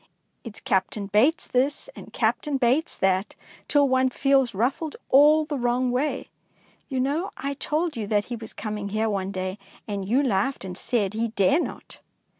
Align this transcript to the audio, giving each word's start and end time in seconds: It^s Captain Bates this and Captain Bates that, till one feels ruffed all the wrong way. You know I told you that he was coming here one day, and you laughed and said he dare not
It^s 0.43 0.63
Captain 0.63 1.05
Bates 1.05 1.45
this 1.45 1.87
and 1.95 2.11
Captain 2.11 2.57
Bates 2.57 2.97
that, 2.97 3.35
till 3.67 3.87
one 3.87 4.09
feels 4.09 4.55
ruffed 4.55 4.95
all 5.09 5.45
the 5.45 5.59
wrong 5.59 5.91
way. 5.91 6.31
You 6.89 6.99
know 6.99 7.29
I 7.37 7.53
told 7.53 7.95
you 7.95 8.07
that 8.07 8.25
he 8.25 8.35
was 8.35 8.51
coming 8.51 8.89
here 8.89 9.11
one 9.11 9.31
day, 9.31 9.59
and 9.87 10.09
you 10.09 10.23
laughed 10.23 10.65
and 10.65 10.75
said 10.75 11.13
he 11.13 11.27
dare 11.27 11.61
not 11.61 11.99